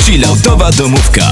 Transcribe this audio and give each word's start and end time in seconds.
Chilloutowa 0.00 0.70
domówka. 0.70 1.30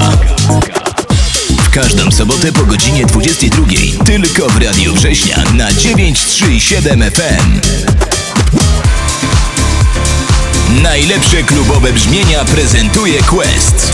W 1.63 1.69
każdą 1.69 2.11
sobotę 2.11 2.51
po 2.51 2.65
godzinie 2.65 3.05
22. 3.05 3.65
Tylko 4.05 4.49
w 4.49 4.61
Radiu 4.61 4.93
Września 4.93 5.43
na 5.53 5.73
937 5.73 7.11
FM. 7.11 7.59
Najlepsze 10.81 11.43
klubowe 11.43 11.93
brzmienia 11.93 12.45
prezentuje 12.45 13.23
Quest. 13.23 13.91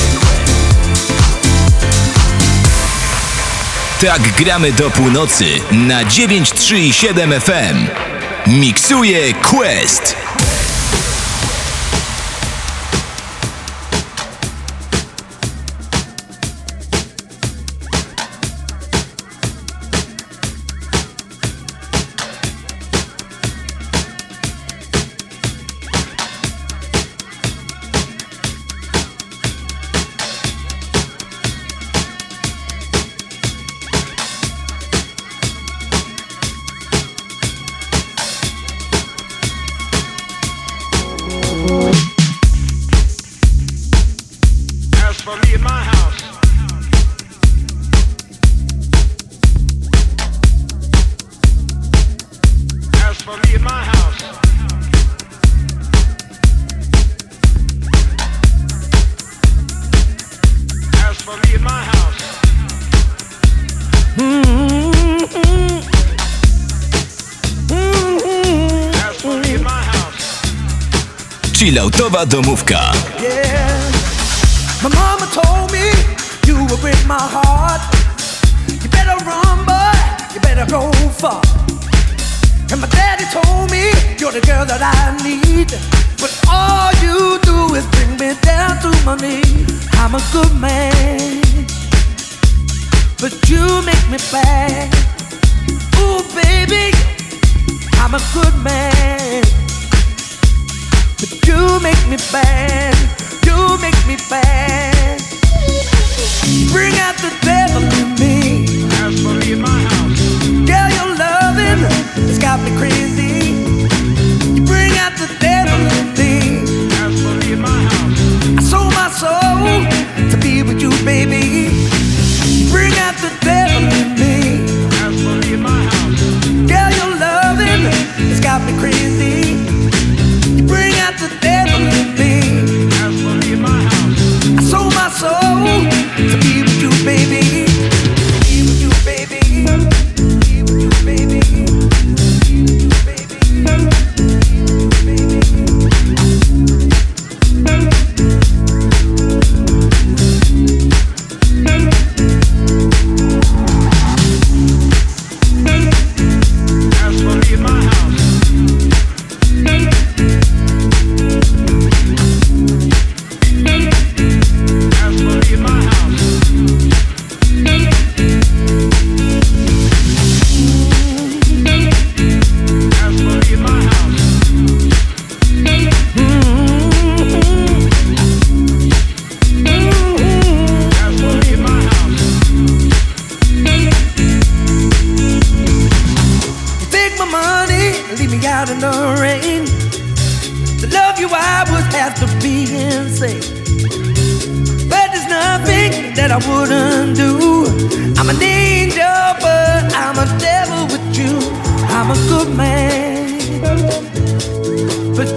Tak 4.01 4.21
gramy 4.33 4.71
do 4.71 4.89
północy 4.89 5.45
na 5.71 6.05
937 6.05 7.41
FM. 7.41 7.87
Miksuje 8.47 9.33
Quest. 9.33 10.26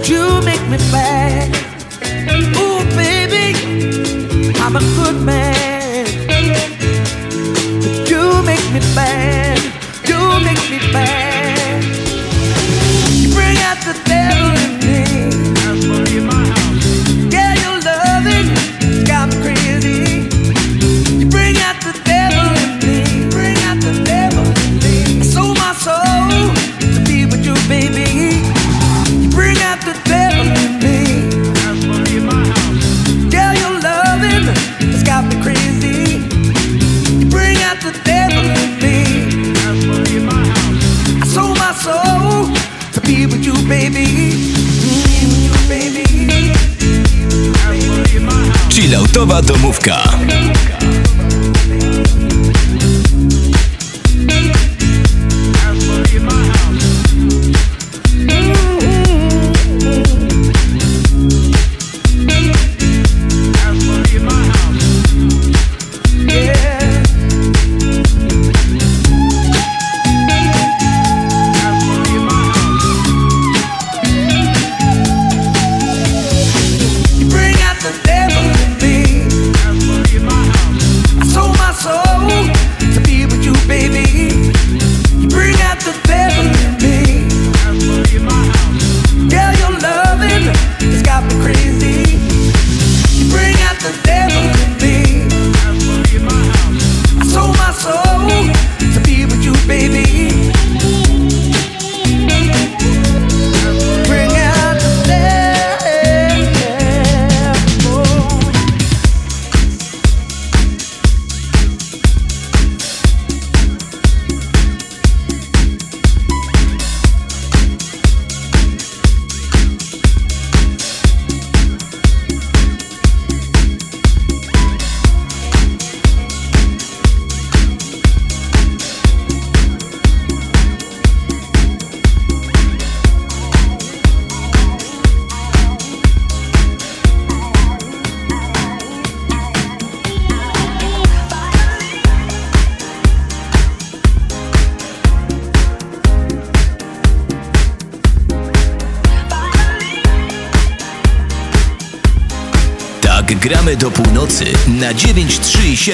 you 0.09 0.41
make 0.43 0.61
me 0.69 0.77
mad. 0.91 1.49
Ooh, 2.57 2.83
baby, 2.95 3.55
I'm 4.59 4.75
a 4.75 4.79
good 4.79 5.21
man. 5.21 6.05
But 7.81 8.09
you 8.09 8.41
make 8.43 8.65
me 8.73 8.79
mad. 8.95 9.59
You 10.07 10.19
make 10.45 10.61
me 10.69 10.79
mad. 10.93 11.20
Dodatkowa 49.21 49.41
domówka. 49.41 50.20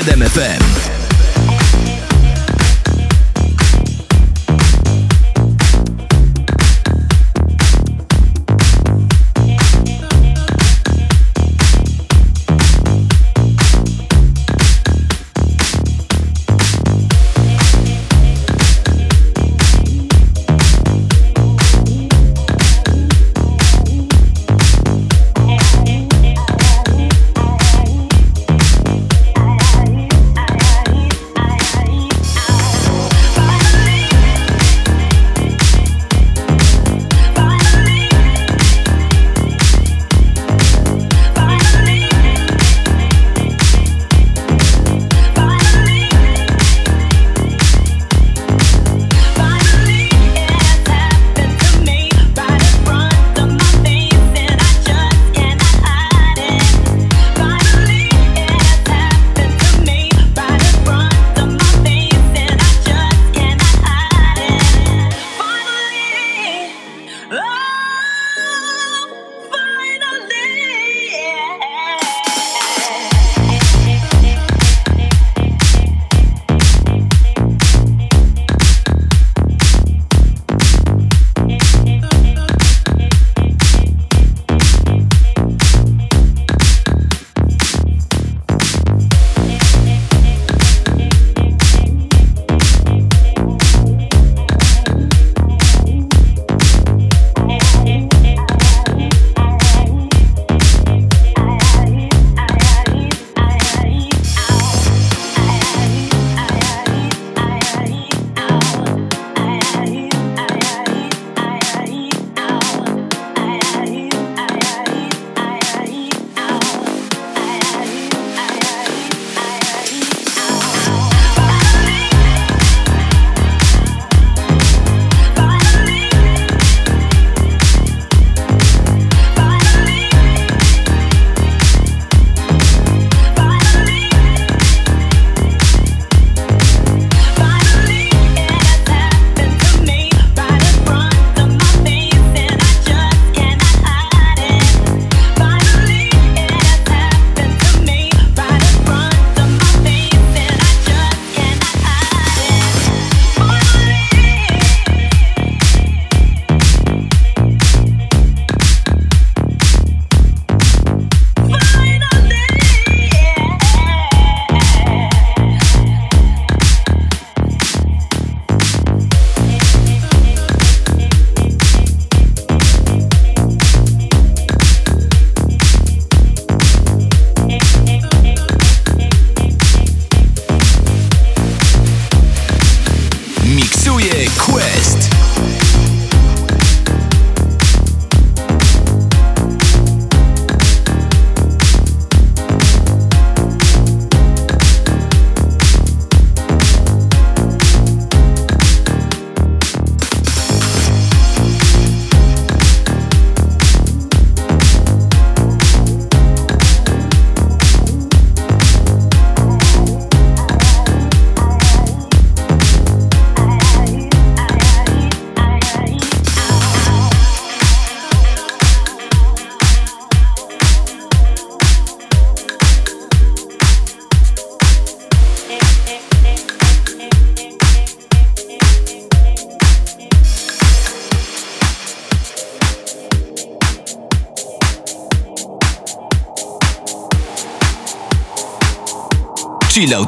937 0.04 0.22
FM. 0.22 0.67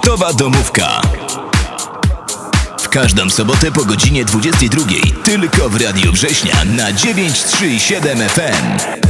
Chilloutowa 0.10 0.34
domówka. 0.34 1.02
W 2.80 2.90
każdą 2.90 3.30
sobotę 3.30 3.72
po 3.72 3.86
godzinie 3.86 4.26
22. 4.26 4.84
Tylko 5.24 5.70
w 5.70 5.82
Radiu 5.82 6.12
Września 6.12 6.66
na 6.66 6.94
937 6.94 8.30
FM. 8.30 9.09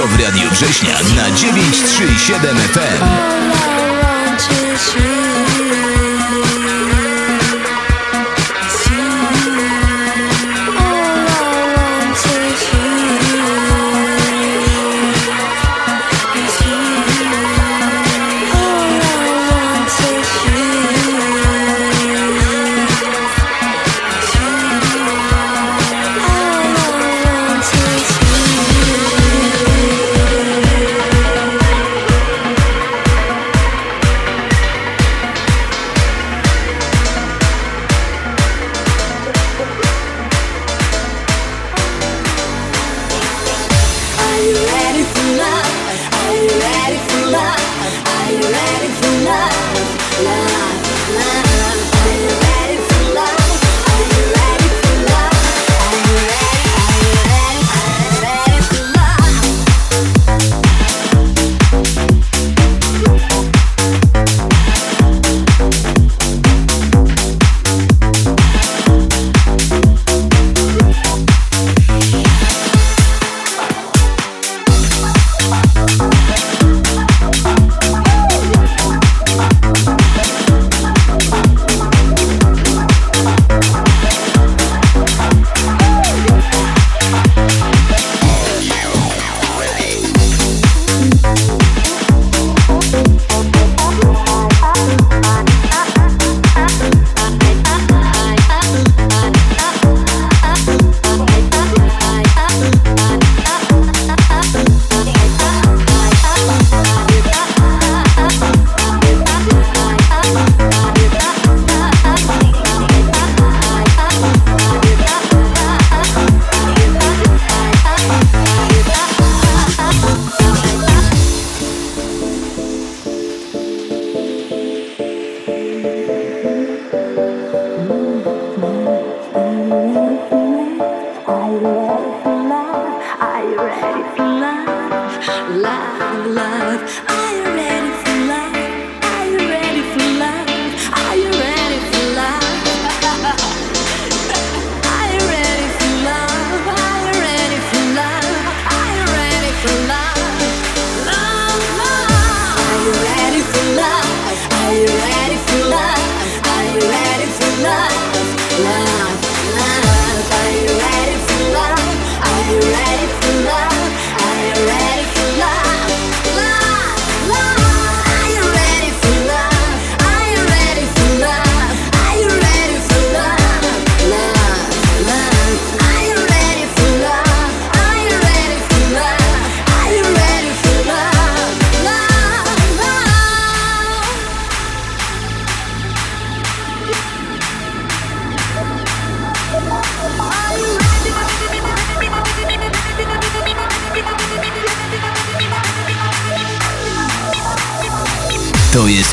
Tylko 0.00 0.16
w 0.16 0.20
Radiu 0.20 0.50
Września 0.50 0.94
na 1.16 1.30
937 1.30 2.56
FM. 2.56 3.04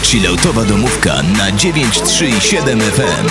Chilloutowa 0.02 0.66
domówka 0.66 1.24
na 1.24 1.52
937 1.52 2.80
FM. 2.82 3.28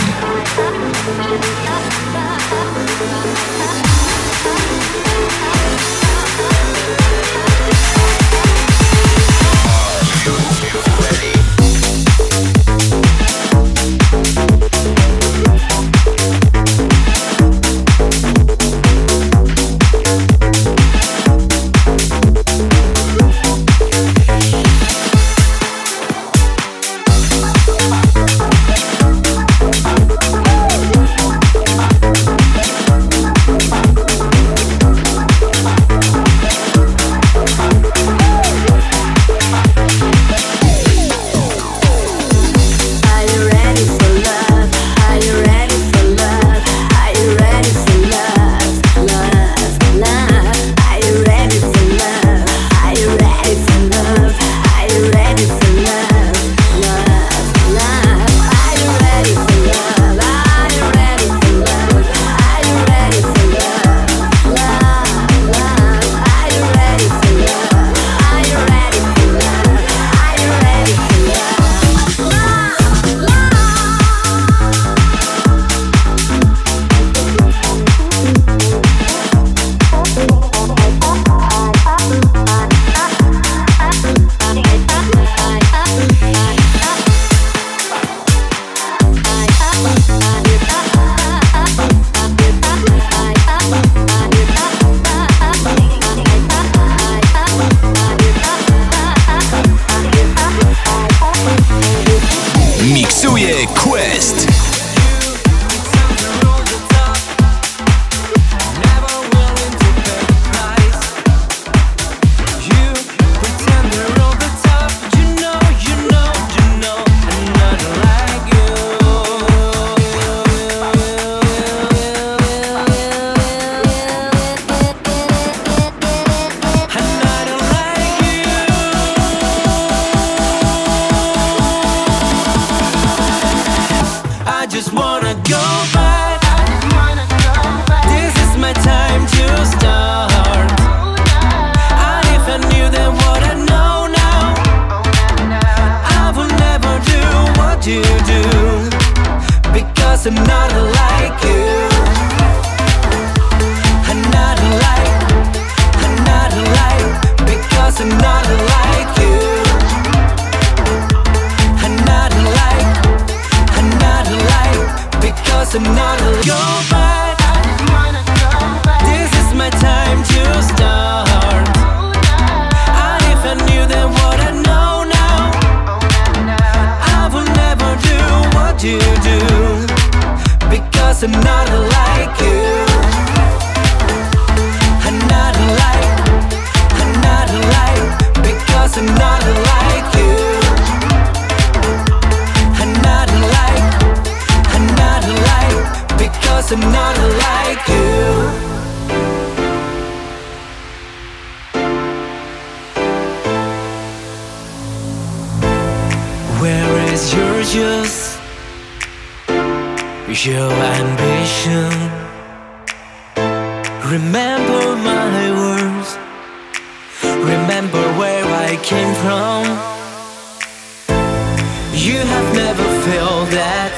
You 221.97 222.19
have 222.19 222.55
never 222.55 222.85
felt 223.09 223.49
that. 223.53 223.93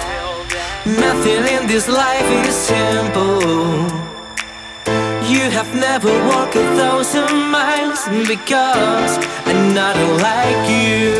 Nothing 0.86 1.42
in 1.50 1.66
this 1.66 1.88
life 1.88 2.30
is 2.46 2.54
simple. 2.54 3.42
You 5.26 5.50
have 5.50 5.74
never 5.74 6.12
walked 6.30 6.54
a 6.54 6.64
thousand 6.78 7.34
miles 7.50 8.06
Because 8.28 9.18
I'm 9.50 9.74
not 9.74 9.96
like 10.22 10.62
you. 10.70 11.10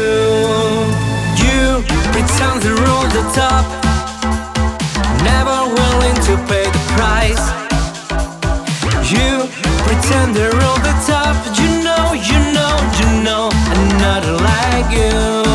You 1.42 1.82
pretend 2.14 2.62
to 2.62 2.70
rule 2.70 3.08
the 3.10 3.26
top. 3.34 3.66
Never 5.26 5.58
willing 5.74 6.18
to 6.30 6.34
pay 6.46 6.66
the 6.70 6.84
price. 6.94 7.44
You 9.10 9.50
pretend 9.82 10.36
to 10.38 10.46
rule 10.62 10.80
the 10.86 10.94
top. 11.10 11.34
You 11.58 11.82
know, 11.82 12.14
you 12.14 12.38
know, 12.54 12.74
you 12.98 13.08
know 13.26 13.50
I'm 13.74 13.88
not 13.98 14.22
like 14.46 14.88
you 14.96 15.47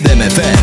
7FM. 0.00 0.53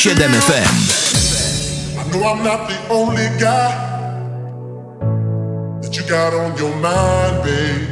7 0.00 0.16
FM. 0.16 0.64
I 1.98 2.02
know 2.10 2.24
I'm 2.26 2.42
not 2.42 2.70
the 2.70 2.78
only 2.88 3.28
guy 3.38 3.68
that 5.82 5.94
you 5.94 6.02
got 6.08 6.32
on 6.32 6.56
your 6.56 6.74
mind, 6.76 7.44
baby. 7.44 7.84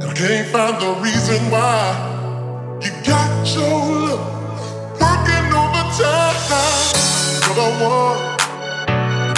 And 0.00 0.08
I 0.08 0.14
can't 0.14 0.48
find 0.48 0.80
the 0.80 0.92
reason 1.04 1.36
why 1.50 2.80
you 2.80 2.90
got 3.04 3.44
your 3.52 3.76
look 4.08 4.24
working 4.96 5.52
overtime. 5.52 6.40
What 7.44 7.58
I 7.60 7.70
want, 7.82 8.20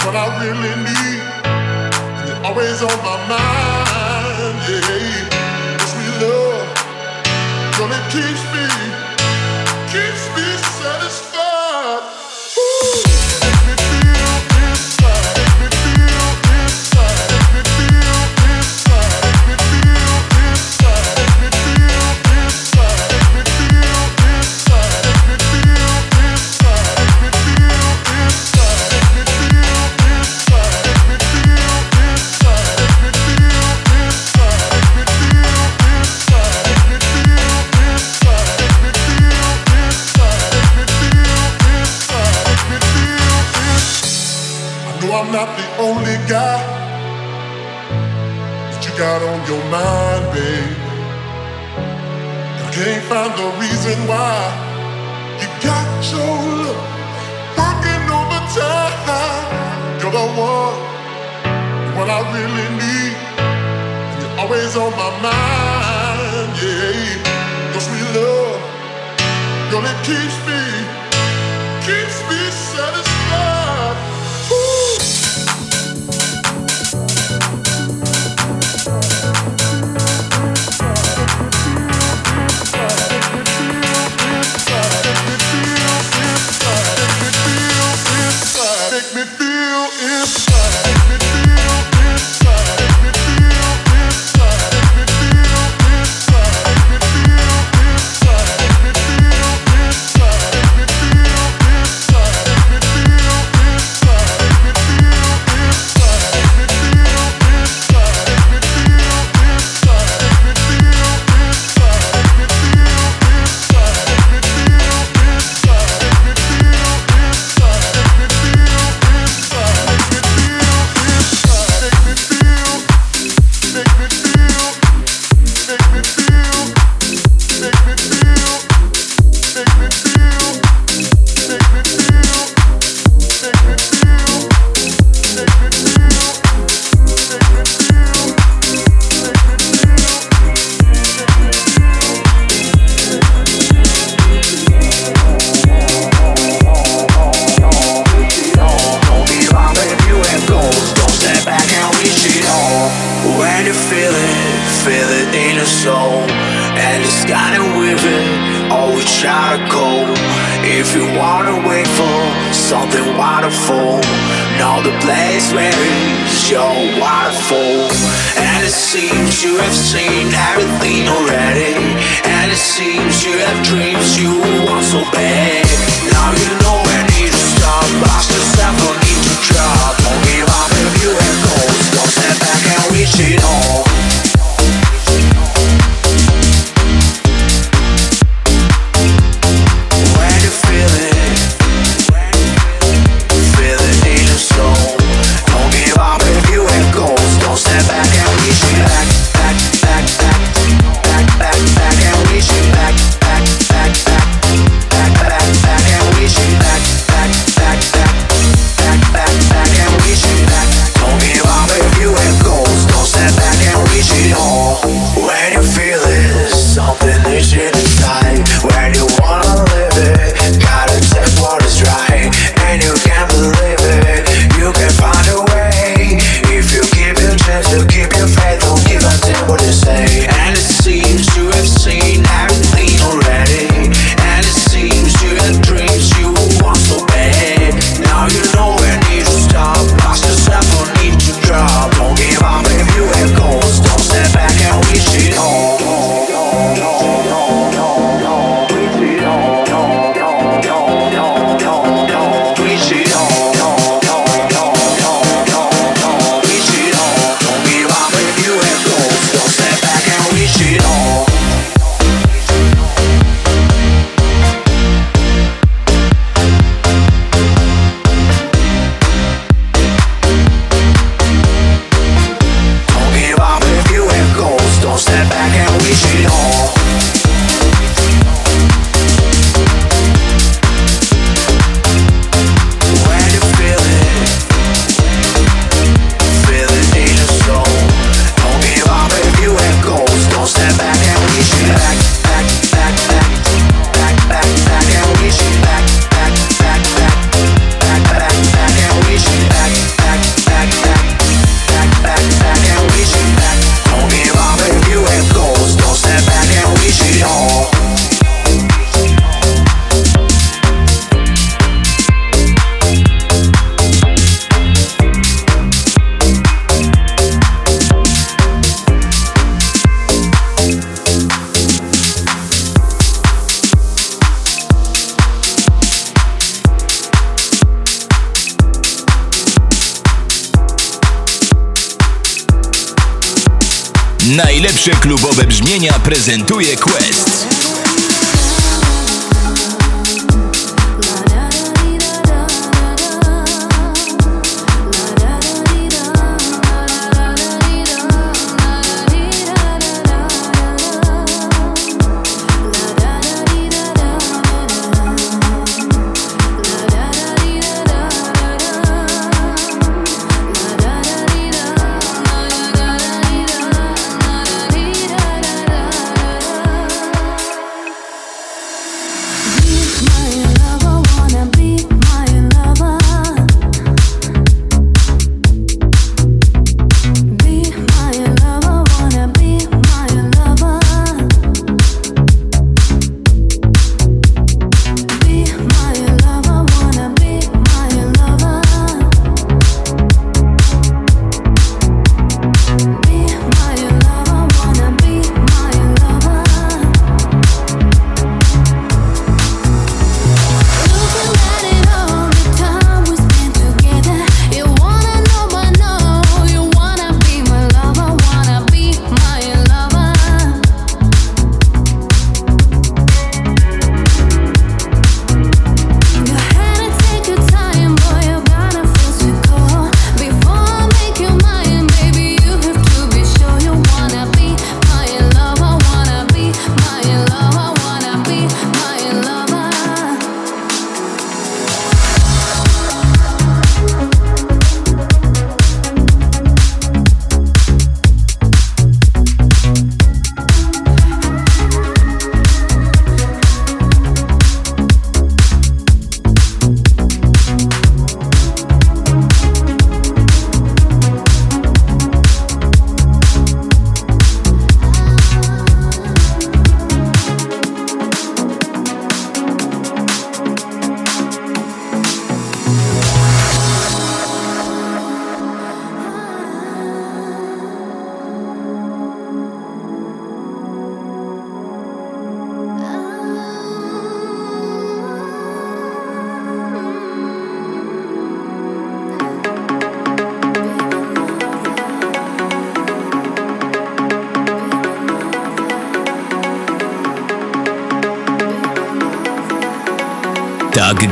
what 0.05 0.15
I 0.15 0.25
really 0.39 0.75
need, 0.79 1.19
and 1.43 2.29
you're 2.29 2.45
always 2.45 2.81
on 2.81 2.97
my 3.03 3.17
mind, 3.35 4.55
yeah. 4.63 5.75
It's 5.75 5.91
me 5.99 6.07
love, 6.23 6.71
girl, 7.75 7.91
it 7.91 8.05
keeps 8.13 8.54
got 49.19 49.29
on 49.31 49.47
your 49.47 49.63
mind, 49.71 50.25
baby. 50.33 50.75
I 52.63 52.69
can't 52.75 53.03
find 53.07 53.31
the 53.39 53.47
reason 53.63 53.97
why 54.11 54.35
you 55.39 55.47
got 55.63 55.87
your 56.11 56.35
look 56.59 56.81
working 57.55 58.05
overtime. 58.19 59.55
You're 59.99 60.15
the 60.19 60.25
one, 60.35 60.75
what 61.95 62.09
I 62.17 62.19
really 62.35 62.67
need. 62.81 63.15
And 64.11 64.17
you're 64.21 64.35
always 64.41 64.75
on 64.75 64.91
my 64.99 65.11
mind, 65.27 66.51
yeah. 66.59 67.71
Your 67.71 67.83
sweet 67.87 68.09
love, 68.15 68.59
girl, 69.71 69.85
it 69.91 69.97
keeps 70.03 70.37
me. 70.47 71.04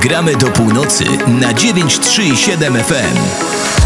Gramy 0.04 0.36
do 0.36 0.48
północy 0.48 1.04
na 1.28 1.54
937 1.54 2.84
FM. 2.84 3.83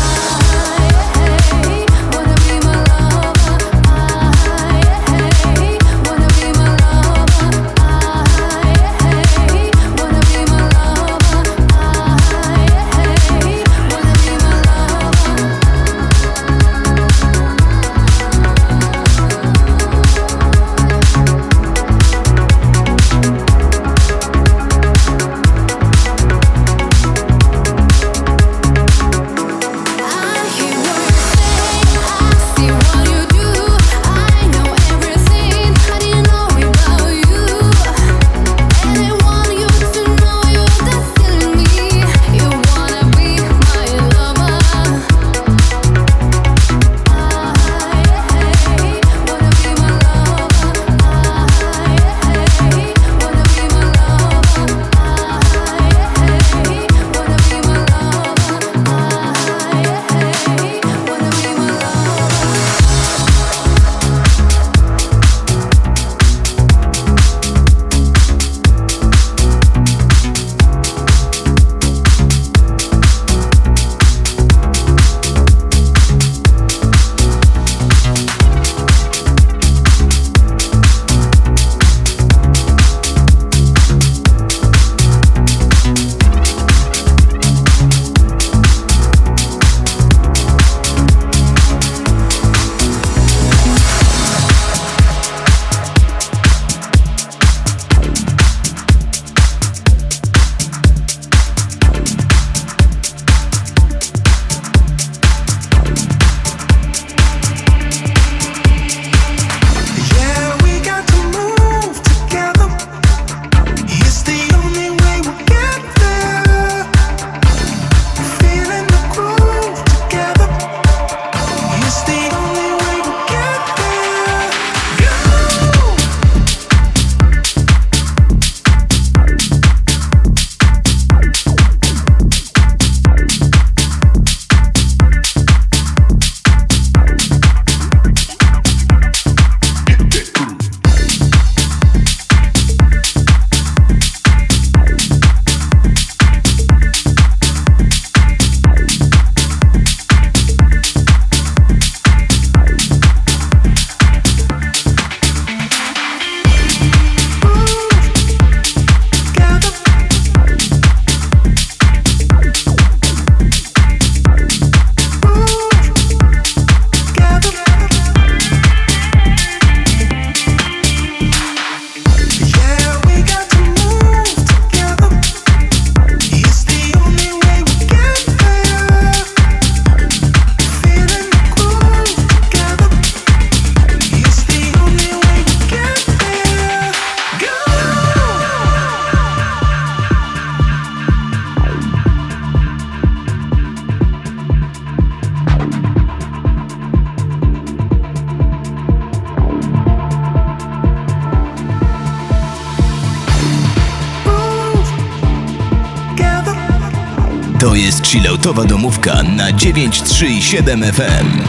937 209.77 210.81
FM. 210.81 211.46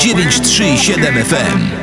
937 0.00 1.18
FM. 1.18 1.79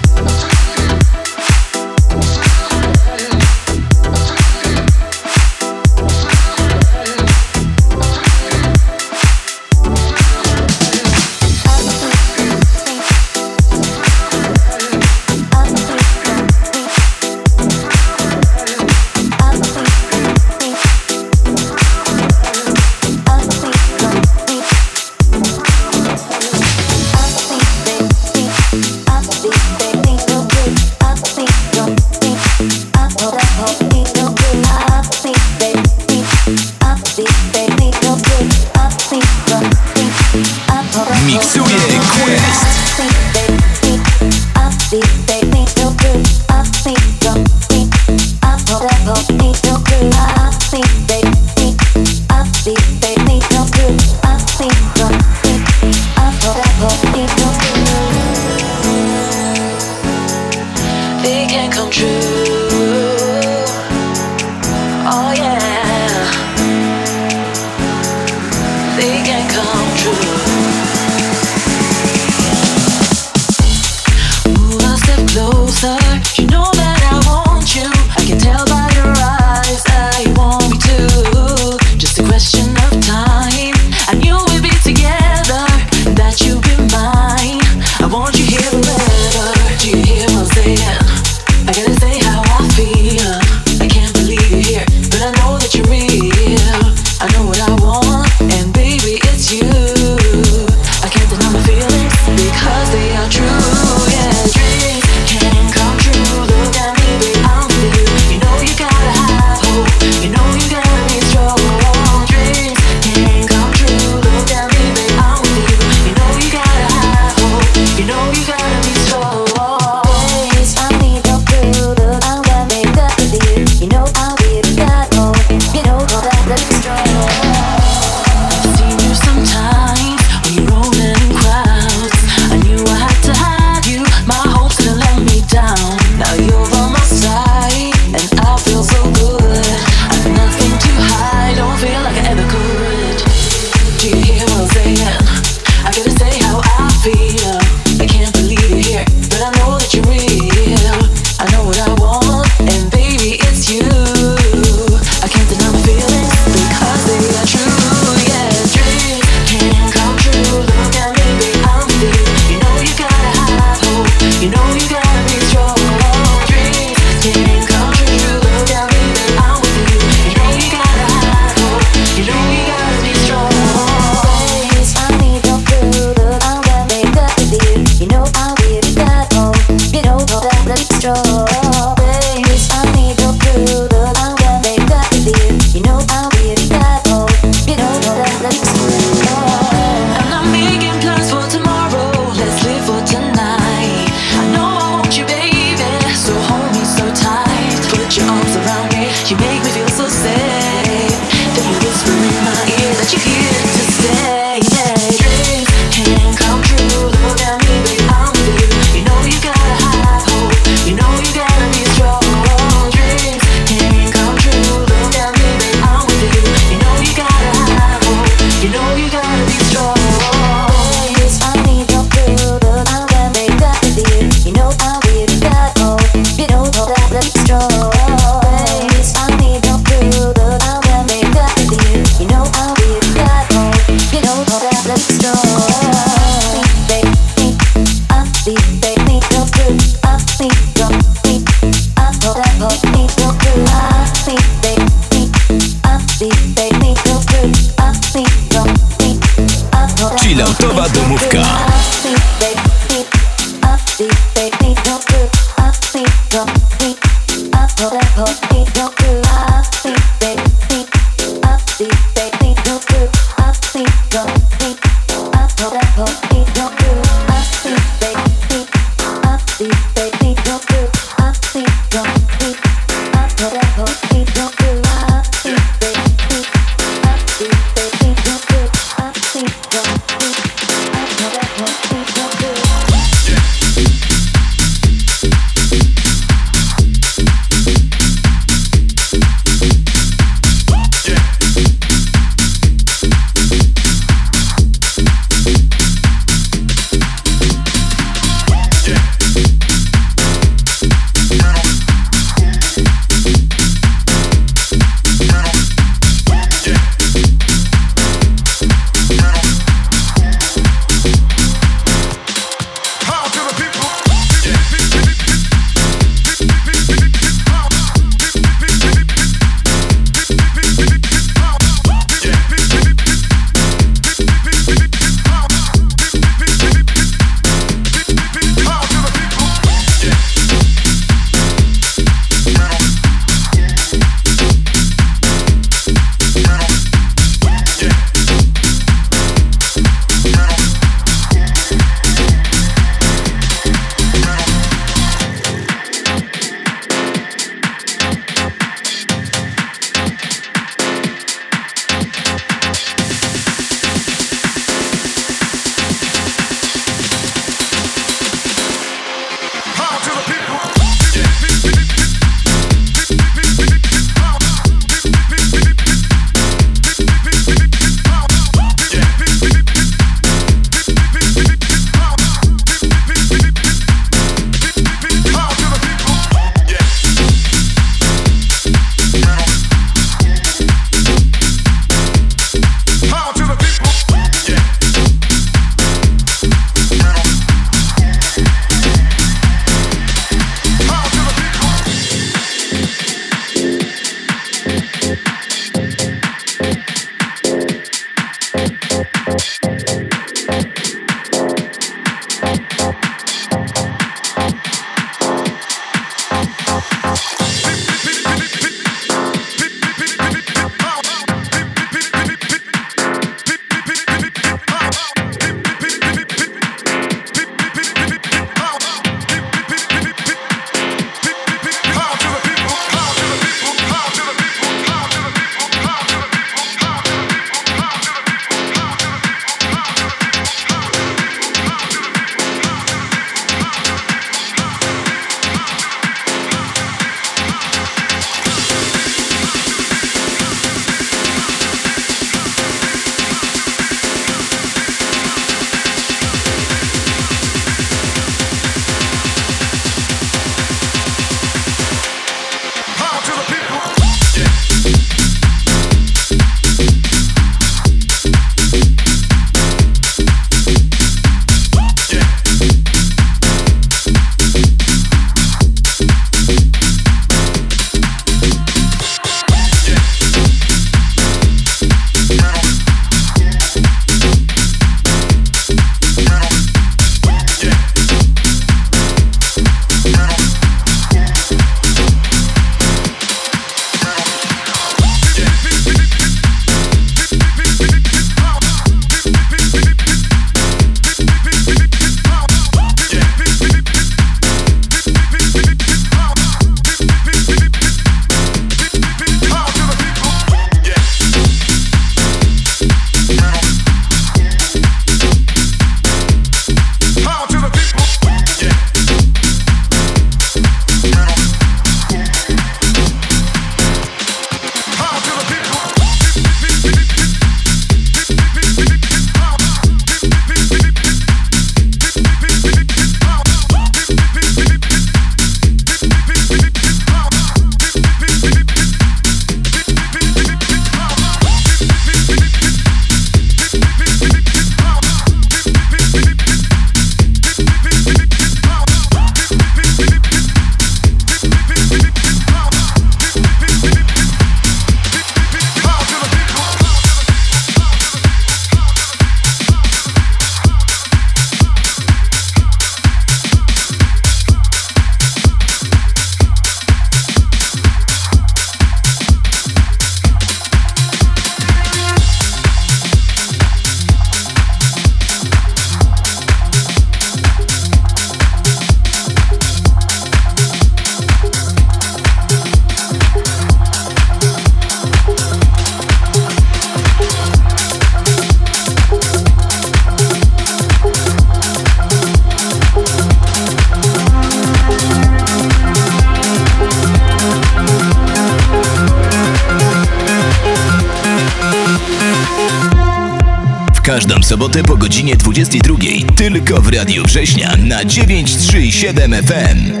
937 599.01 599.41
FM. 599.41 600.00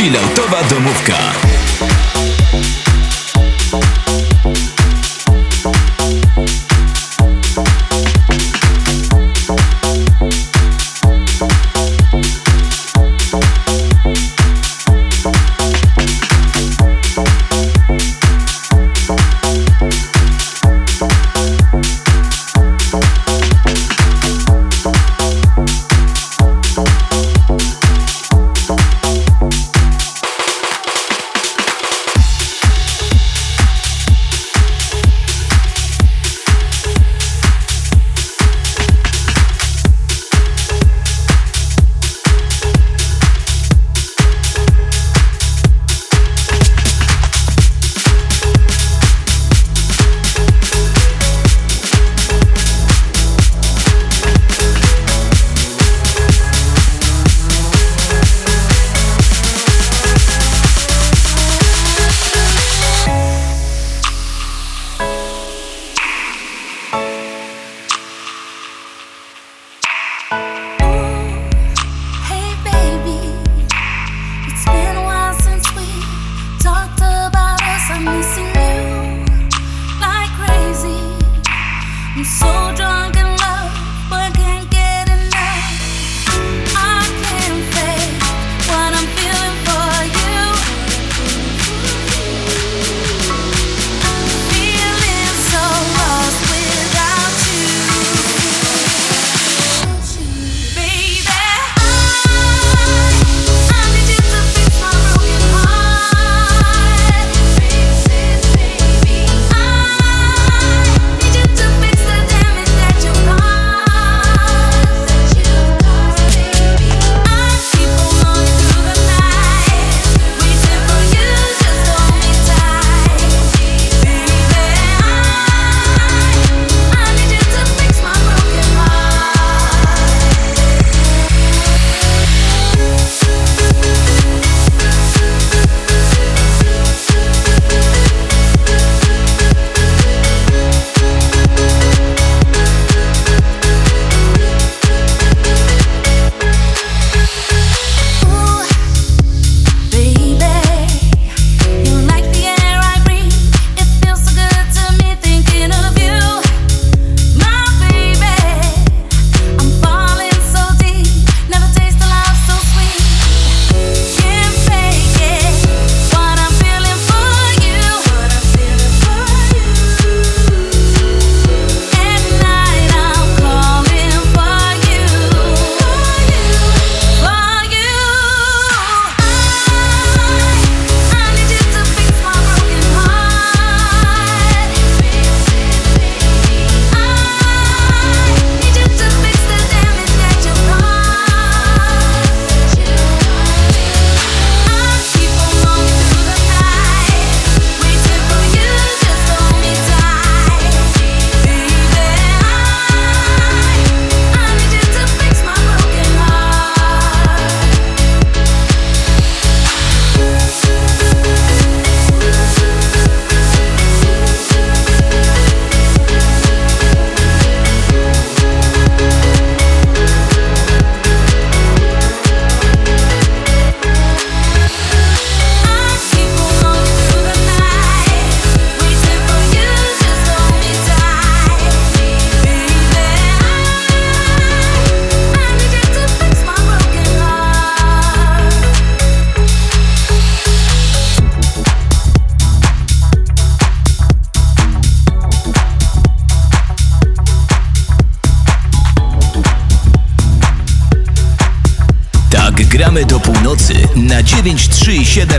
Chilloutowa 0.00 0.62
domówka. 0.62 1.32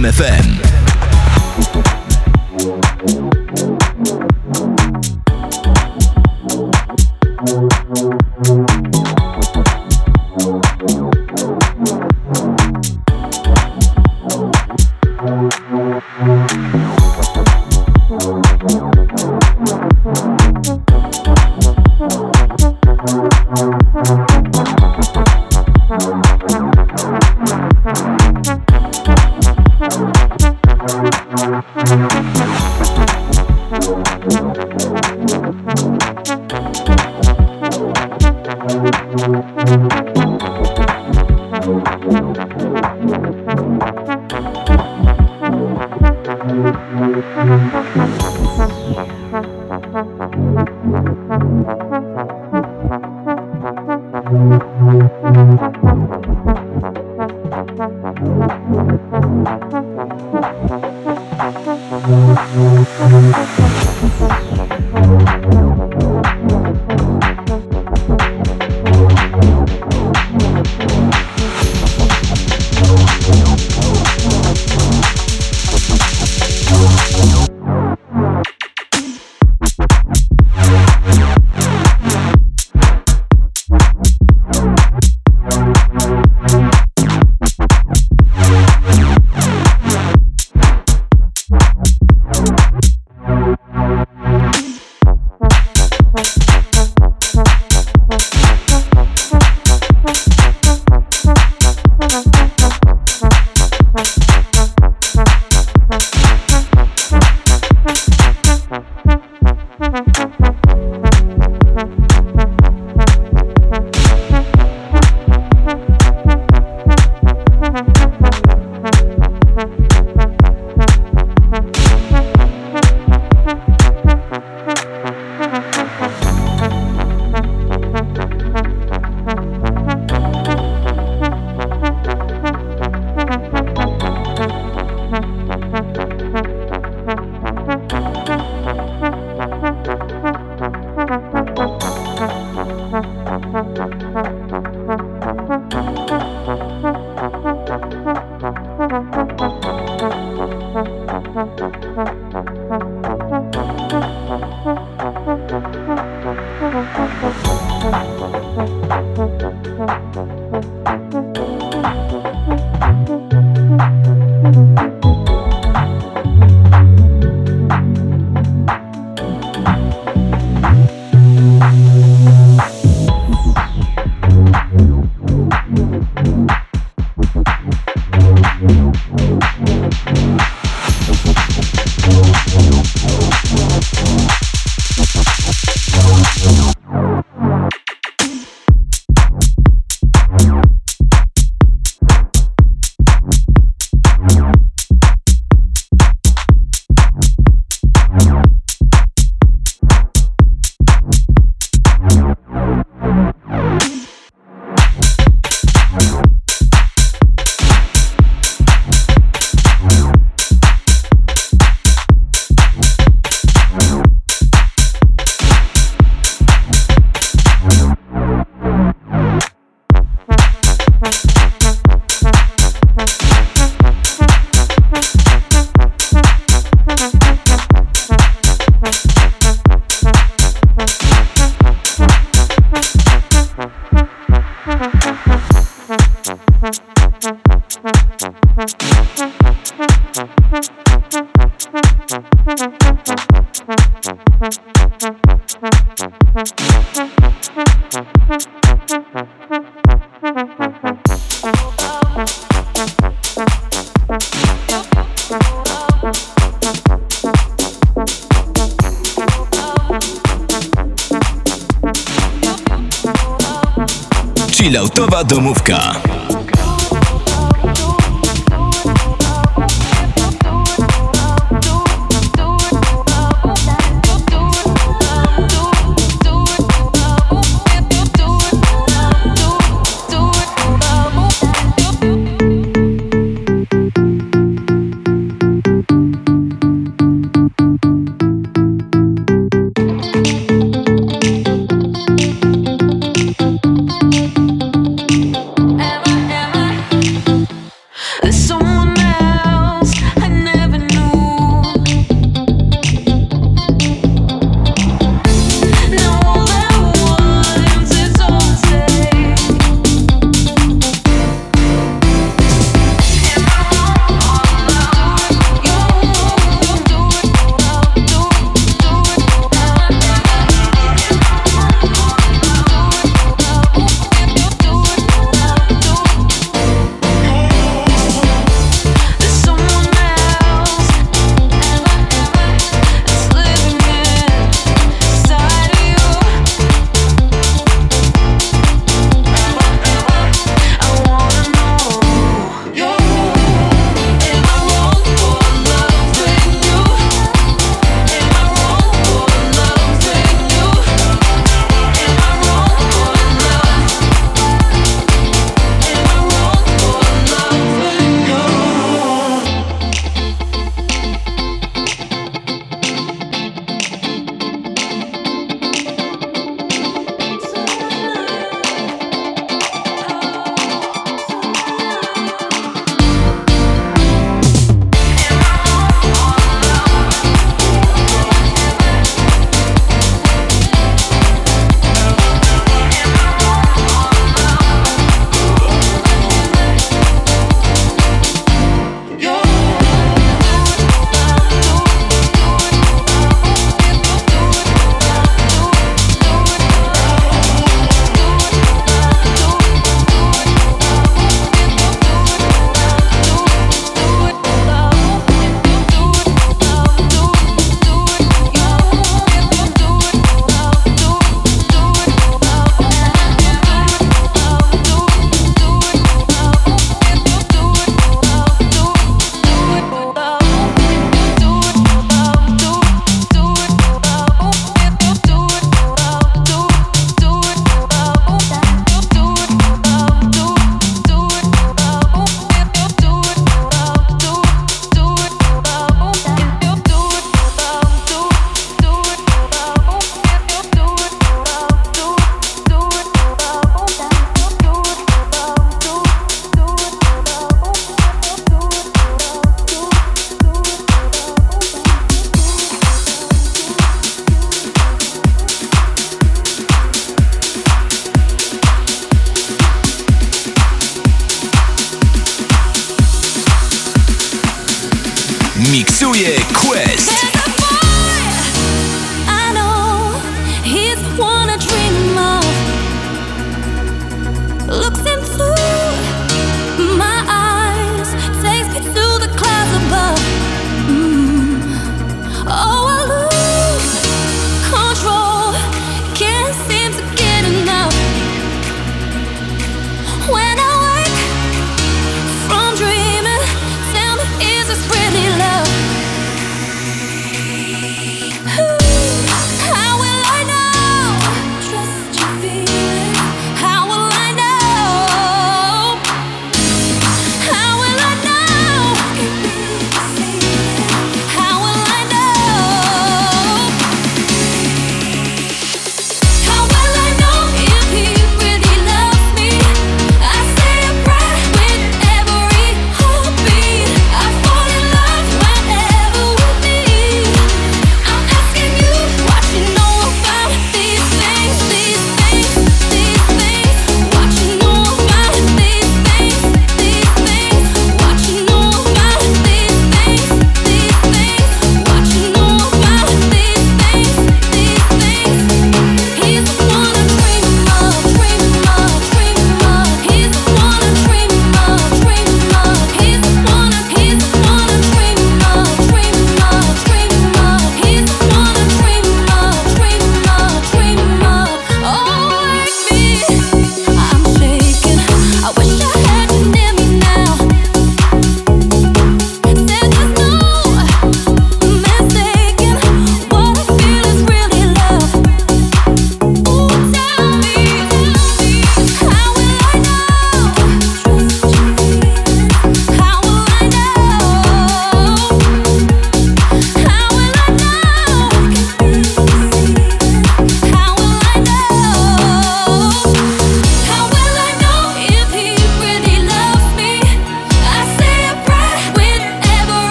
937 0.00 0.69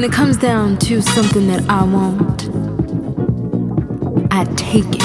when 0.00 0.10
it 0.10 0.14
comes 0.14 0.38
down 0.38 0.78
to 0.78 1.02
something 1.02 1.46
that 1.46 1.68
I 1.68 1.84
want, 1.84 2.48
I 4.32 4.44
take 4.56 4.86
it. 4.88 5.02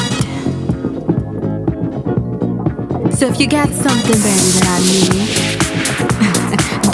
So 3.13 3.27
if 3.27 3.37
you 3.37 3.47
got 3.49 3.67
something, 3.67 4.15
baby, 4.15 4.51
that 4.55 4.67
I 4.71 4.79
need, 4.87 5.27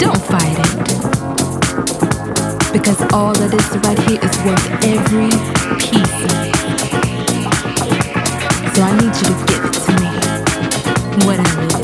don't 0.00 0.20
fight 0.20 0.58
it. 0.58 0.72
Because 2.72 3.00
all 3.12 3.40
of 3.40 3.50
this 3.52 3.70
right 3.86 3.98
here 4.08 4.18
is 4.20 4.36
worth 4.42 4.68
every 4.82 5.30
piece 5.78 6.24
of 6.24 6.32
it. 6.42 6.56
So 8.74 8.82
I 8.82 8.92
need 8.98 9.14
you 9.14 9.30
to 9.30 9.34
give 9.46 9.62
it 9.64 9.74
to 9.78 9.92
me, 10.00 10.08
whatever. 11.24 11.81